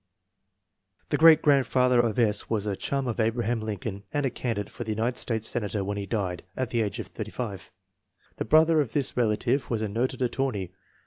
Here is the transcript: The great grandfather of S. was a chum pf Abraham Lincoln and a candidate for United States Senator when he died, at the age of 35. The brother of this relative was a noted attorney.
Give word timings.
The 1.09 1.17
great 1.19 1.43
grandfather 1.43 1.99
of 1.99 2.17
S. 2.17 2.49
was 2.49 2.65
a 2.65 2.75
chum 2.75 3.05
pf 3.05 3.19
Abraham 3.19 3.61
Lincoln 3.61 4.01
and 4.11 4.25
a 4.25 4.31
candidate 4.31 4.71
for 4.73 4.81
United 4.83 5.17
States 5.19 5.47
Senator 5.47 5.83
when 5.83 5.95
he 5.97 6.07
died, 6.07 6.41
at 6.57 6.69
the 6.69 6.81
age 6.81 6.97
of 6.97 7.05
35. 7.05 7.69
The 8.37 8.45
brother 8.45 8.81
of 8.81 8.93
this 8.93 9.15
relative 9.15 9.69
was 9.69 9.83
a 9.83 9.87
noted 9.89 10.23
attorney. 10.23 10.71